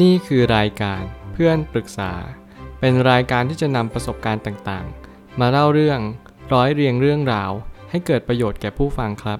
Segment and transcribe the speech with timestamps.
[0.00, 2.12] นี่คือรายการเพื่อนปรึกษา
[2.80, 6.00] เป็นรายการที่จะนำประสบการณ์ต่างๆ มาเล่าเรื่อง
[6.52, 7.50] ร้อยเรียงเรื่องราว
[7.90, 9.38] ให้เกิดประโยชน์แก่ผู้ฟังครับ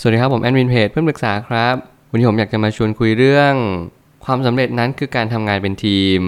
[0.00, 1.74] สวัสดีครับผมแอดมินเพจเพื่อนปรึกษาครับ
[2.10, 3.54] วันนี้ผมอยากจะมาชวนคุยเรื่อง
[4.24, 6.20] ความสำเร็จนั้นคือการทำงานเป็นทีม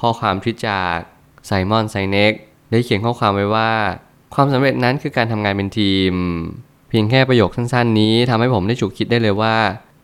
[0.00, 0.96] ข้อความที่จาก
[1.46, 2.32] ไซมอนไซเน็ก
[2.70, 3.72] ได้เขียนข้อความไว้ว่า
[4.34, 6.12] ความสำเร็จนั้นคือการทำงานเป็นทีม
[6.88, 9.56] เพียงแค่ประโยคสั้นๆ นี้ทำให้ผมได้ฉุกคิดได้เลยว่า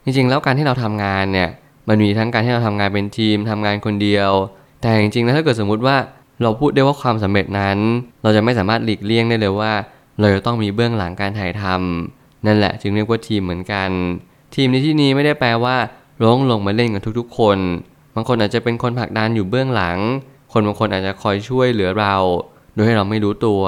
[0.04, 1.50] จริงๆ แล้วการที่เราทำงานเนี่ย
[1.88, 4.30] มันมีทั้งการที่เราทำงานเป็นทีมทำงานคนเดียว
[4.80, 5.96] แต่จริงๆแล้วถ้าเกิดสมมุติว่า
[6.42, 7.78] เราพูดได้ว่าความสำเร็จนั้น
[8.22, 9.72] เราจะไม่สามารถหลีกเลี่ยงได้เลยว่า
[10.20, 13.90] เราจะต้องมีเบื้องหลังการถ่ายทำนั่นแหละจึงเรียกว่าทีมเหมือนกัน
[14.54, 15.76] ทีมในที่นี้ไม่ได้แปลว่า
[16.22, 17.58] ร้องลงมาเล่นกันทุกๆ คน
[18.14, 19.98] บางคนอาจจะเป็นคนผลักดันอยู่เบื้องหลัง
[20.52, 22.14] คนบางคนอาจจะคอยช่วยเหลือเรา
[22.74, 23.62] โดยให้เราไม่รู้ตัว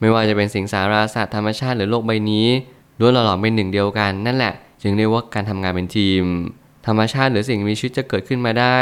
[0.00, 2.46] ไม่ว่าจะเป็นสิ่งสาราสัตว์ธรรมชาติหรือโลกใบนี้
[2.98, 4.52] ล้วนหล่อๆเป็นหนึ่งเดียวกันนั่นแหละ
[4.82, 6.22] จึงเรียกว่าการทำงานเป็นทีม
[6.86, 8.78] ธรรมชาติหรือสิ่งมีชีวิตจะเกิดขึ้นมาได้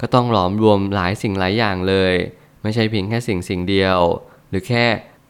[0.00, 2.14] ก็ต้องหลอมรวมหลายสิ่งหลายอย่างเลย
[2.62, 3.98] ไม่ใช่เพียงแค่สิ่งสิ่งเดียว
[4.50, 4.84] หรือแค่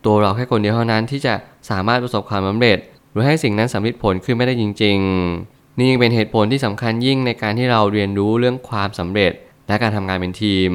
[0.05, 1.34] ตัวเราแค่คนเดียวเท่านั้นที่จะ
[1.70, 2.78] สามารถประสบความสำเร็จ
[3.12, 4.98] หรือให้สิ่งนั้นสำเร็จผลขึ้นไม่ได้จริง
[5.39, 9.33] ๆ นี่ยังเป็นเหตุผลที่สำคัญยิ่งในการที่เราเรียนรู้เรื่องความสำเร็จ
[9.69, 10.70] และการทำงานเป็นทีม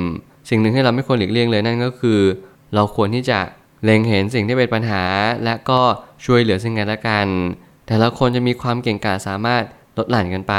[0.50, 2.20] สิ่งหนึ่งที่เราไม่ควรหลีกเลี่ยงเลยนั่นก็คือ
[2.76, 3.40] เราควรที่จะ
[3.84, 5.04] เล็งเห็นสิ่งที่เป็นปัญหา
[5.44, 5.80] และก็
[6.26, 7.28] ช่วยเหลือซึ่งกันและกัน
[7.88, 9.64] แต่ละคนจะมีความเก่งกาจสามารถ
[9.98, 10.56] ลดหลั่นกันไป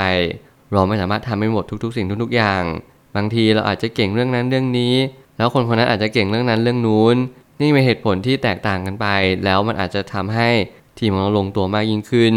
[0.72, 2.62] เราไม่สามารถทำให้หมดทุกๆ สิ่งทุกๆอย่าง
[3.16, 4.94] บางทีเราอาจจะเก่งเรื่องนั้นเรื่องนี้
[5.36, 7.16] แล้วคนคนนั้นอาจจะเก่งเรื่องนั้นเรื่องนู้น
[7.60, 9.06] นี่เป็นเหตุผลที่แตกต่างกันไป
[9.44, 10.48] แล้วมันอาจจะทำให้
[10.98, 12.34] ทีมของเราลงตัวมากยิ่งขึ้น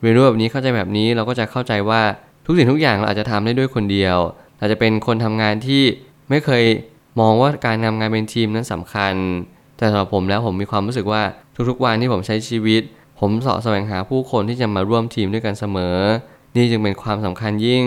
[0.00, 2.02] เรียนรู้แบบนี้เข้าใจแบบนี้เราก็จะเข้าใจว่า
[2.46, 4.16] ทุกสิ่งทุกอย่างเราอาจจะทำได้ด้วยคนเดียว
[4.60, 5.82] อาจจะเป็นคนทำงานที่
[6.30, 6.64] ไม่เคย
[7.20, 9.14] มองว่าการทำงานเป็นทีมนั้นสำคัญ
[9.76, 11.22] แต่สำหรับผมแล้วผมมีความรู้สึกว่า
[11.68, 12.82] ทุกๆวันที่ผมใช้ชีวิต
[13.18, 15.96] ผมสาะแสวงหาผู้คนที่จะมาร่วมทีมด้วยกันเสมอ
[16.56, 17.84] นี่จึงเป็นความสำคัญยิ่ง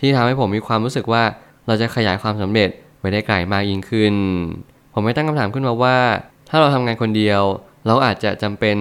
[0.00, 1.22] ที่ทำให้ผมมีความรู้สึกว่า
[1.66, 2.70] เราจะขยายความสำเร็จ
[3.00, 4.14] ไปได้ไกลมากยิ่งขึ้น
[4.92, 5.98] ผมไม่ตั้งคำถามขึ้นมาว่า
[6.48, 7.42] ถ้าเราทำงานคนเดียว
[7.86, 8.76] เราอาจจะจำเป็น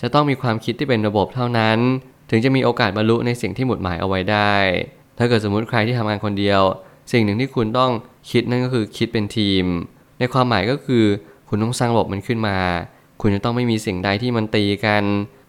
[0.00, 1.78] จะต้องมีความคิดที่เป็นระบบเท่านั้น
[2.30, 4.54] ถึงจะมีโอกาสบรรลุในสิ่งที่หมุดหมายเอาไว้ได้
[5.18, 6.60] ถ้าเกิดสมมุติใครที่ทำงานคนเดียว
[7.12, 7.90] สิ่งหนึ่งที่คุณต้อง
[8.30, 9.64] คิดนั่นก็คือคิดเป็นทีม
[10.18, 11.04] ในความหมายก็คือ
[11.48, 12.58] คุณต้องสร้างระบบมันขึ้นมา
[13.20, 15.04] คุณจะต้องไม่มีสิ่งใดที่มันตีกัน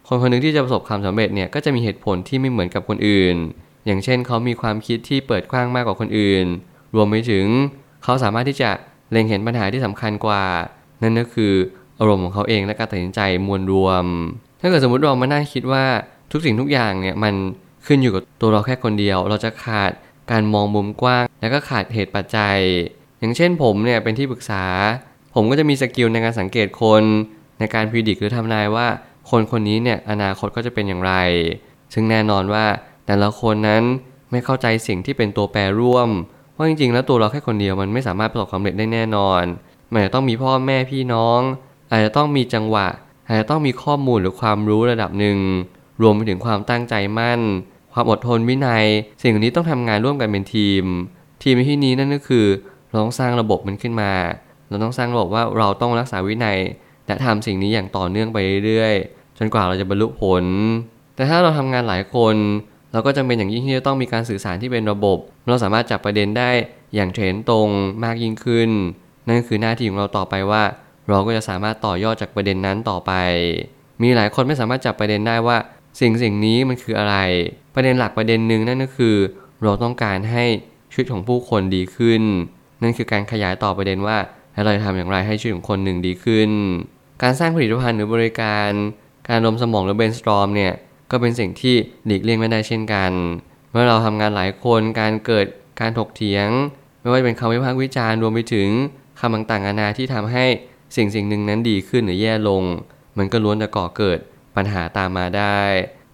[0.07, 3.35] คนคนหนึ่งที่จะประสบความสำเร็จเนี่ยก็จะมีเหตุผลที่ไม่เหมือนกับคนอื่น
[3.85, 6.45] อย่างเช่นเขามีความคิดที่เปิดกว้างมากกว่าคนอื่น
[6.95, 7.45] รวมไปถึง
[8.03, 8.69] เขาสามารถที่จะ
[9.11, 10.43] เล็งเห็นปัญหาที่สำคัญกว่า
[11.01, 11.53] นั่นก็คือ
[11.99, 14.05] อารมณ์ของเขาเองและการตัดสินใจมวลรวม
[14.61, 15.85] ถ้าเกิดสมมติเรามานั่งคิดว่า
[16.31, 17.33] ทุกสิ่งทุกอย่างเนี่ยมัน
[17.87, 19.91] ขึ้นอยู่กับตัวเราแค่คนเดียว เราจะขาด
[20.31, 22.57] การมองมุมกว้าง และก็ขาดเหตุปัจจัย
[23.19, 24.65] อย่างเช่นผมเนี่ยเป็นที่ปรึกษา
[25.35, 27.03] ผมก็จะมีสกิลในการสังเกตคน
[27.59, 28.87] ในการพิจิตรหรือทำนายว่า
[29.29, 31.13] คนคนนี้เนี่ยอนาคตก็จะเป็นอย่างไร
[31.93, 32.65] ซึ่งแน่นอนว่า
[33.05, 33.83] แต่ละคนนั้น
[34.31, 36.09] ไม่เข้าใจสิ่งที่เป็นตัวแปรร่วม
[36.57, 39.43] ว่าจริงๆ แล้วตัวเราแค่คนเดียวมันไม่สามารถประสบความสำเร็จได้แน่นอน
[39.91, 41.39] มันจะต้องมีพ่อแม่พี่น้อง
[41.91, 42.87] อาจจะต้องมีจังหวะ
[43.27, 45.37] อาจจะต้องมีข้อมูลหรือความรู้ระดับหนึ่ง
[46.01, 47.39] รวมไปถึงความตั้งใจมั่น
[47.93, 48.85] ความอดทนวินัย
[49.21, 50.83] สิ่งเหล่านี้ต้องทำงานร่วมกันเป็นทีม
[51.43, 52.45] ทีมที่นี้นั่นก็คือ
[52.89, 54.11] เราต้องสร้างระบบมันขึ้นมา
[54.69, 56.57] เราต้องสร้างระบบว่าเราต้องรักษาวินัย
[57.07, 60.45] และทำสิ่งนี้อย่างต่อเนื่องไปเรื่อยๆ จนกว่าเราจะบรรลุผล
[61.15, 62.35] แต่ถ้าเราทำงานหลายคน
[62.91, 66.49] เราก็จำเป็นอย่างยิ่งที่จะต้องมีการสื่อสารที่เป็นระบบ เราสามารถจับประเด็นได้
[66.95, 67.69] อย่างเทรนตรง
[68.03, 68.69] มากยิ่งขึ้น
[69.27, 70.63] นั่นคือหน้าที่ของเราต่อไปว่า
[71.09, 73.11] เราก็จะสามารถต่อยอดจากประเด็นนั้นต่อไป
[74.01, 75.57] มีหลายคนไม่สามารถจับประเด็นได้ว่า
[75.99, 77.15] สิ่งสิ่งนี้มันคืออะไร
[77.75, 79.15] ประเด็นหลักประเด็นหนึ่งนั่นก็คือ
[79.63, 80.45] เราต้องการให้
[80.91, 82.21] ชีวิตของผู้คนดีขึ้น
[82.81, 84.17] นั่นคือการขยายต่อประเด็นว่า
[84.65, 86.49] เราจะทำอย่างไรให้ชีวิตของคนหนึ่งดีขึ้น
[87.21, 88.69] การสร้างผลิตภัณฑ์หรือบริการ
[89.29, 90.73] การรวมสมองหรือ brainstorm เนี่ย
[91.11, 91.75] ก็เป็นสิ่งที่
[92.05, 93.11] หลีกเลี่ยงไม่ได้เช่นกัน
[93.71, 95.45] เมื่อเราทำงานหลายคนการเกิด
[95.81, 96.49] การถกเถียง
[97.01, 98.69] ไม่ว่าจะเป็นคำวิพากษ์วิจารณ์รวมไปถึง
[99.19, 100.45] คำต่างๆนานาที่ทำให้
[100.95, 102.63] สิ่งสิ่งหนึ่งนั้นดีขึ้นหรือแย่ลง
[103.17, 104.19] มันก็ล้วนจะก่อเกิด
[104.55, 105.59] ปัญหาตามมาได้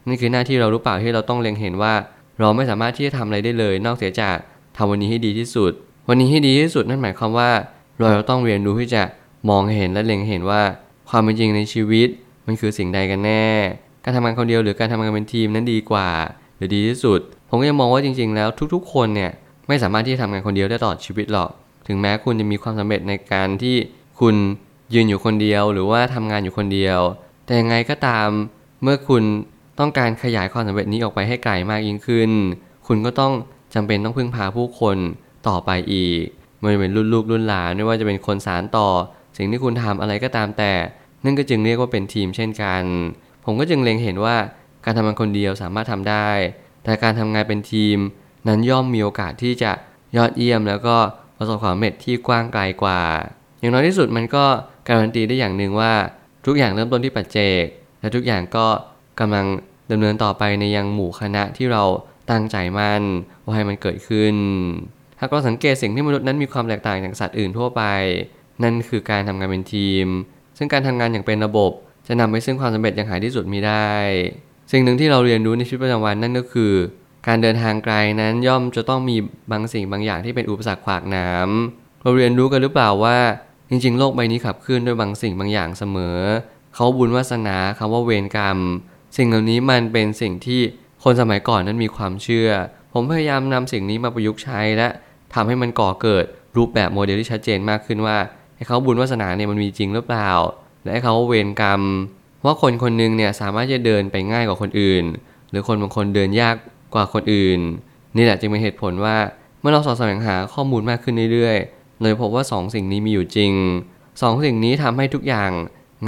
[0.07, 1.93] นี่คือหน้าที่เรารู้เปล่าที่เราต้องเล็งเห็นว่า
[2.39, 4.37] เราไม่สามารถที่จะทำอะไรได้เลย นอกเสียจาก
[4.77, 5.71] ทำวันนี้ให้ดีที่สุด
[6.07, 7.51] วันนี้ให้ดีที่สุดนั่นหมายความว่า
[7.99, 9.03] เราต้องเรียนรู้ที่จะ
[9.49, 10.61] มองเห็นและเล็งเห็นว่า
[11.09, 12.09] ความเป็นจริงในชีวิต
[12.45, 13.47] มันคือสิ่งใดกันแน่
[14.03, 16.09] การทำงานคนเดียวหรือการทำงานเป็นทีมนั้นดีกว่า
[16.57, 17.19] หรือดีที่สุด
[17.49, 19.31] ผมก็ยังมองว่าจริง ๆ แล้วทุกๆ คนเนี่ย
[19.67, 21.49] ไม่สามารถที่จะทำงานคนเดียวได้ตลอดชีวิตหรอก
[21.87, 23.75] ถึงแม้คุณจะมีความสำเร็จในการที่
[24.19, 24.35] คุณ
[24.93, 26.99] ยืนอยู่คนเดียว หรือว่าทำงานอยู่คนเดียว
[27.45, 28.27] แต่ยังไงก็ตาม
[28.83, 29.23] เมื่อคุณ
[29.79, 32.31] ต้องการขยายความสำเร็จนี้ออกไปให้ไกลมากยิ่งขึ้น
[32.87, 33.33] คุณก็ต้อง
[33.73, 34.97] จำเป็นต้องพึ่งพาผู้คน
[35.47, 36.23] ต่อไปอีก
[36.59, 38.87] ไม่ว่าจะเป็นรุ่นลูกรุ่นหลานไม่ว่าจะเป็นคนสารต่อ
[39.37, 40.71] สิ่งที่คุณทำอะไรก็ตามแต่
[41.25, 42.83] นั่นก็จึงเรียกว่าเป็นทีมเช่นกัน
[43.45, 44.35] ผมก็จึงเล็งเห็นว่า
[44.85, 46.29] การทำงานคนเดียวสามารถทำได้
[46.83, 47.97] แต่การทำงานเป็นทีม
[48.47, 49.71] นั้นย่อมมีโอกาสที่จะ
[50.17, 50.97] ยอดเยี่ยม แล้วก็
[51.37, 53.01] ประสบความสำเร็จที่กว้างไกลกว่า
[53.59, 54.45] อย่างน้อยที่สุดมันก็
[54.87, 55.93] การันตีได้อย่างหนึ่งว่า
[56.45, 57.65] ทุกอย่างเริ่มต้นที่ปัจเจก
[58.01, 58.67] และทุกอย่างก็
[59.19, 59.45] กำลัง
[59.91, 61.83] ดำเนินต่อไปในยังหมู่คณะที่เรา
[62.29, 63.03] ตั้งใจมั่น
[63.43, 64.35] ว่าให้มันเกิดขึ้น
[65.19, 67.83] หากเราสังเกตสิ่งที่มนุษย์นั้นมีความแตกต่างจากสัตว์อื่นทั่วไป
[68.63, 70.05] นั่นคือการทำงานเป็นทีม
[70.59, 71.71] ซึ่งการทำงานอย่างเป็นระบบ
[72.07, 73.91] จะนำไปซึ่งความสำเร็จอย่างหายที่สุดมีได้
[74.71, 76.73] สิ่งหนึ่งที่เราเรียนรู้ในชีวิตประจำวันนั่นก็คือ
[77.27, 79.17] การเดินทางไกลนั้นย่อมจะต้องมี
[79.51, 83.17] บางสิ่งบางอย่างที่เป็นอุปสรรคขวากน้ำเราเรียนรู้กันหรือเปล่าว่า
[83.69, 86.17] จริง ๆ โลกใบนี้ขับเคลื่อนด้วยบางสิ่งบางอย่างเสมอ
[86.75, 88.57] เขาบุญวาสนาคำว่าเวรกรรม
[89.17, 90.61] สิ่งเหล่านี้มันเป็นสิ่งที่
[91.03, 92.49] คนสมัยก่อนนั้นมีความเชื่อ
[92.93, 94.87] ผมพยายามนำสิ่งนี้มาประยุกต์ใช้และ
[95.33, 96.25] ทำให้มันก่อเกิด
[96.57, 98.17] รูปแบบโมเดลที่ชัดเจนมากขึ้นว่า
[98.59, 100.29] ให้เขาบุญวาสนาเนี่ยมันมีจริงหรือเปล่า
[100.83, 101.81] และให้เขาเวรกรรม
[102.45, 105.03] ว่าคนคนหนึงเนี่ยสามารถจะเดินไปง่ายกว่าคนอื่น
[105.49, 106.55] หรือคนบางคนเดินยาก
[106.93, 107.59] กว่าคนอื่น
[108.15, 109.17] นี่แหละจึงเป็นเหตุผลว่า
[109.59, 113.53] เมื่อเราสอดแสวงหาข้อมูลมากขึ้นเรื่อยๆเลยพบว่า2สิ่งนี้มีอยู่จริง
[113.99, 115.51] 2สิ่งนี้ทำให้ทุกอย่าง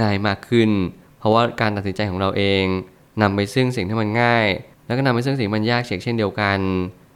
[0.02, 0.70] ง่ายมากขึ้น
[1.18, 2.64] เพราะว่าการตัดสินใจของเราเอง
[3.22, 4.46] นำไปซึ่งสิ่งที่มันง่าย
[4.86, 6.58] แล้วก็นำไปซึ่งสิ่งมันยากเช่นเดียวกัน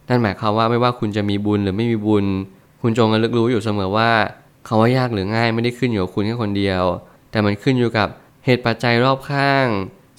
[0.07, 2.25] นั่นหมายความว่าไม่ว่าคุณจะมีบุญหรือไม่มีบุญ
[2.81, 4.11] คุณจงระลึกรู้อยู่เสมอว่า
[4.67, 6.83] คาว่ายากหรือง่ายไม่ได้ขึ้นอยู่กับคุณแค่คนเดียว
[7.31, 8.07] แต่มันขึ้นอยู่กับ
[8.45, 9.67] เหตุปัจจัยรอบข้าง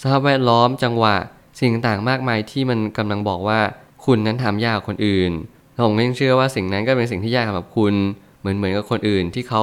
[0.01, 1.17] สภาพแวดล้อมจังหวะ
[1.59, 3.61] สิ่งต่างๆมากมายที่มันกำลังบอกว่า
[4.05, 5.33] คุณนั้นทำยากกว่าคนอื่น
[5.73, 7.95] แล้วผมยังเชื่อว่าสิ่งนั้นก็เป็นสิ่งที่ยากสำหรับคุณ
[8.41, 9.63] เหมือนเหมือนกับคนอื่นที่เขา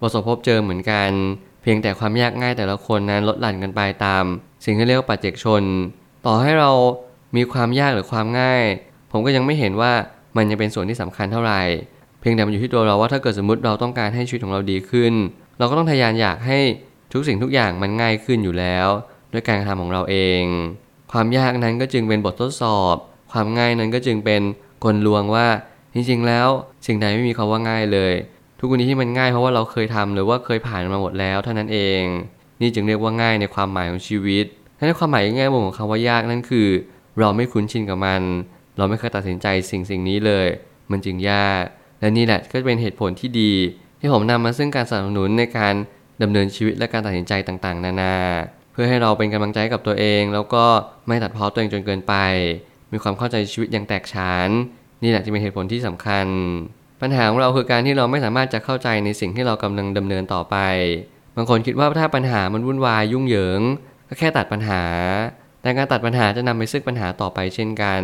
[0.00, 1.10] ประสบพบเจอเหมือนกัน
[1.62, 4.24] เพียงแต่ความยากง่ายแต่ละคนนั้นลดหลั่นกันไปตาม
[4.64, 5.62] สิ่งที่เรียกว่าปัจเจกชน
[6.26, 6.70] ต่อให้เรา
[7.36, 8.62] มีความยากหรือความง่าย
[9.12, 9.92] ผมก็ยังไม่เห็นว่า
[10.36, 11.60] มันยังเป็นส่วนที่สำคัญเท่าไหร่
[12.28, 15.12] พียงแต่มันอยู่ที่ตัวเราว่าถ้าเกิดสมมติเราต้องการให้ชีวิตของเราดีขึ้น
[15.58, 16.58] เราก็ต้องทยานอยากให้
[17.12, 18.88] ทุกสิ่งทุกอย่างมันง่ายขึ้นอยู่แล้ว
[19.32, 20.42] ด้วยการกระทำของเราเอง
[21.12, 22.96] ความยากนั้นก็จึงเป็นบททดสอบ
[23.32, 24.42] ความง่ายนั้นก็จึงเป็น
[24.84, 25.46] กลลวงว่า
[25.94, 26.48] จริงๆแล้ว
[26.86, 28.12] สิ่งใดไม่มีคาว่าง่ายเลย
[28.58, 32.02] ทุกวันนี้ที่มันง่ายเพราะว่าเราเคยทำหรือว่าเคยผ่านมาหมดแล้วเท่านั้นเอง
[32.60, 34.44] นี่จึงเรียกว่าง่ายในความหมายของชีวิต
[34.86, 36.68] ในความหมายง่ายมุมของคำว่ายากนั่นคือ
[37.18, 38.22] เราไม่คุ้นชินกับมัน
[38.76, 40.46] เราไม่เคยตัดสินใจสิ่งสิ่งนี้เลย
[40.90, 41.64] มันจึงยาก
[42.00, 43.52] และนี่แหละก็เป็นเหตุผลที่ดี
[44.00, 45.74] ที่ผมนำมาซึ่งการสนับสนุนในการ
[46.22, 48.16] ดำเนินชีวิตและการตัดสินใจต่างๆ นานา
[48.72, 50.64] เพื่อให้เราเป็นกำลังใจกับตัวเอง แล้วก็
[51.06, 52.14] ไม่ตัดพ้อตัวเองจนเกินไป
[52.92, 54.48] มีความเข้าใจชีวิตอย่างแตกฉาน
[55.02, 56.26] นี่แหละจะเป็นเหตุผลที่สำคัญ
[57.02, 60.56] ปัญหาของเราคือการที่เราไม่สามารถจะเข้าใจในสิ่งที่เรากำลังดำเนินต่อไป
[61.36, 63.60] บางคนคิดว่าถ้าปัญหามันวุ่นวายยุ่งเหยิง
[64.08, 64.82] ก็แค่ตัดปัญหา
[65.62, 68.02] แต่การตัดปัญหาจะนำไปซึ่งปัญหาต่อไปเช่นกัน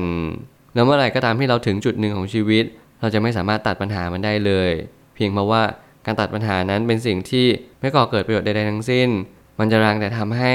[0.75, 2.65] แล้วเมื่อไหร่ก็ตามที่เราถึงจุดหนึ่งของชีวิต
[3.03, 4.71] เราจะไม่สามารถตัดปัญหามันได้เลย
[5.15, 5.63] เพียงเพราะว่า
[6.07, 7.47] การตัดปัญหานั้นเป็นสิ่งที่
[7.81, 9.09] ไม่ก่อเกิดประโยชน์ใดๆทั้งสิ้น
[9.59, 10.55] มันจะรังแต่ทำให้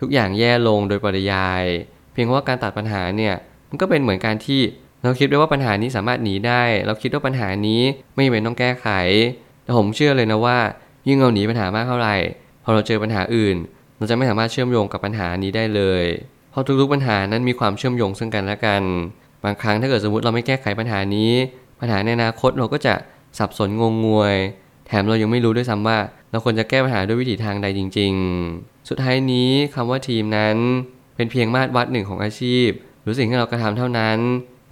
[0.00, 1.64] ทุกอย่างแย่ลงโดยปริยาย
[2.12, 3.34] เพียงเพราะว่าการตัดปัญหาเนี่ย
[3.68, 4.60] มันก็เป็นเหมือนการที่
[5.02, 7.80] เราคิดได้ว่าปัญหานี้สามารถหนีได้ เราคิดว่าปัญหานี้
[8.14, 8.88] ไม่เป็นต้องแก้ไข
[9.64, 10.58] แต่ผมเชื่อเลยนะว่า
[11.08, 12.16] ยิ่งเราหนีปัญหามากเท่าไหร่
[12.64, 13.56] พอเราเจอปัญหาอื่น
[13.96, 16.04] เราจะไม่สามารถเชื่อมโยงกับปัญหานี้ได้เลย
[16.50, 18.82] เพราะทุกๆปัญหานั้นมีความเชื่อมโยงซึ่งกันและกัน
[19.44, 21.32] บางครั้งถ้าเกิดสมมติเราไม่แก้ไขปัญหานี้
[21.82, 22.94] ปัญหาในอนาคตเราก็จะ
[23.38, 24.36] สับสนงงงวย
[24.86, 25.98] แถมเรายังไม่รู้ด้วยซ้ำว่า
[26.30, 28.12] เราควรจะแก้ปัญหาด้วยวิถีทางใดจริง
[28.50, 30.56] ๆ สุดท้ายนี้คำว่าทีมนั้น
[31.16, 32.68] เป็นเพียงมาตรวัดหนึ่งของอาชีพ
[33.02, 34.18] หรือสิ่งที่เรากระทำเท่านั้น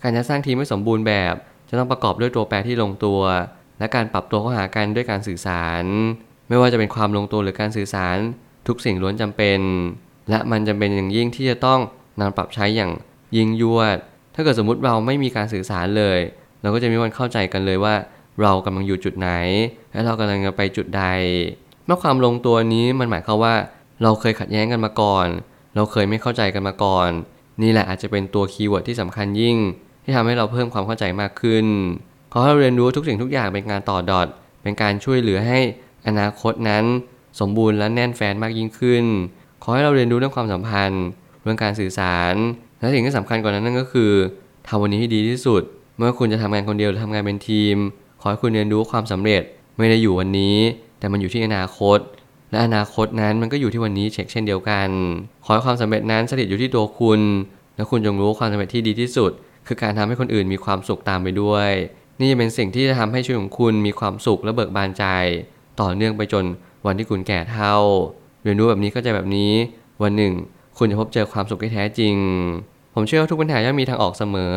[0.03, 1.35] การจะสร้างทีมให้สมบูรณ์แบบ
[1.69, 3.21] จะต้องประกอบด้วยตัวแปรที่ลงตัว
[3.79, 5.85] และการปรับตัวเข้าหากันด้วยการสื่อสาร
[6.49, 8.17] ไม่ว่าจะเป็นความลงตัวหรือการสื่อสาร
[8.69, 9.61] ทุกสิ่งล้วนจำเป็น
[10.31, 11.81] และมันจำเป็นอย่างยิ่งที่จะต้อง
[12.21, 12.93] นำปรับใช้อย่าง
[13.37, 13.97] ยิ่งยวด
[14.35, 16.19] ถ้าเกิดสมมุติเราไม่มีการสื่อสารเลย
[16.63, 17.95] เราก็จะไม่มีวันเข้าใจกันเลยว่า
[18.43, 19.31] เรากำลังอยู่จุดไหน
[19.93, 21.05] และเรากำลังจะไปจุดใด
[21.87, 23.55] เมื่อความลงตัวนี้มันหมายความว่า
[24.03, 25.27] เราเคยขัดแย้งกันมาก่อน
[25.75, 27.09] เราเคยไม่เข้าใจกันมาก่อน
[27.63, 29.57] นี่แหละอาจจะเป็นตัว keyword ที่สำคัญยิ่ง
[30.05, 31.67] ที่ทำให้เราเพิ่มความเข้าใจมากขึ้น
[32.33, 34.29] ขอให้เราเรียนรู้ทุกสิ่งทุกอย่างเป็นการต่อ dot
[34.63, 35.59] เป็นการช่วยเหลือให้
[36.07, 36.85] อนาคตนั้น
[37.41, 39.05] สมบูรณ์และแน่นแฟนมากยิ่งขึ้น
[39.63, 41.05] ขอให้เราเรียนรู้เรื่องความสัมพันธ์
[41.43, 42.35] เรื่องการสื่อสาร
[42.79, 44.13] และสิ่งที่สำคัญกว่านั้นนั่นก็คือ
[44.69, 45.63] ทำวันนี้ให้ดีที่สุด
[46.01, 47.77] เมื่อคุณจะทำงานคนเดียวหรือทำงานเป็นทีม
[48.21, 49.43] ขอให้คุณเรียนรู้ความสำเร็จ
[49.79, 50.57] ไม่ได้อยู่วันนี้
[50.99, 51.99] แต่มันอยู่ที่อนาคต
[52.51, 54.89] และอนาคตนั้นมันก็อยู่ที่วันนี้เช็คเช่นเดียวกัน
[55.45, 57.21] ขอให้ความสำเร็จนั้นสถิตอยู่ที่ตัวคุณ
[57.77, 59.31] และคุณจงรู้ความสำเร็จที่ดีที่สุด
[59.67, 61.71] คือการทำให้คนอื่นมีความสุขตามไปด้วย
[62.21, 65.05] นี่จะเป็นสิ่งที่จะทำให้ชีวิตของคุณมีความสุขและเบิกบานใจ
[65.81, 66.45] ต่อเนื่องไปจน
[66.87, 67.77] วันที่คุณแก่เฒ่า
[68.43, 69.53] เรียนรู้แบบนี้เข้าใจแบบนี้
[70.03, 70.33] วันหนึ่ง
[70.79, 72.15] คุณจะพบเจอความสุขที่แท้จริง
[72.95, 74.57] ผมเชื่อว่าทุกปัญหาย่อมมีทางออกเสมอ